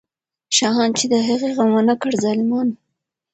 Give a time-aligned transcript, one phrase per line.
[0.57, 2.77] شاهان چې د هغې غم ونه کړ، ظالمان وو.